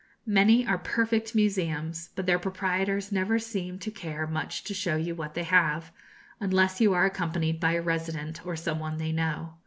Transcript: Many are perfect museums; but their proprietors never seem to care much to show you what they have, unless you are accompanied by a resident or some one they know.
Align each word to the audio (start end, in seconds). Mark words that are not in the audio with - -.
Many 0.25 0.65
are 0.65 0.79
perfect 0.79 1.35
museums; 1.35 2.09
but 2.15 2.25
their 2.25 2.39
proprietors 2.39 3.11
never 3.11 3.37
seem 3.37 3.77
to 3.77 3.91
care 3.91 4.25
much 4.25 4.63
to 4.63 4.73
show 4.73 4.95
you 4.95 5.13
what 5.13 5.35
they 5.35 5.43
have, 5.43 5.91
unless 6.39 6.81
you 6.81 6.91
are 6.93 7.05
accompanied 7.05 7.59
by 7.59 7.73
a 7.73 7.83
resident 7.83 8.43
or 8.43 8.55
some 8.55 8.79
one 8.79 8.97
they 8.97 9.11
know. 9.11 9.57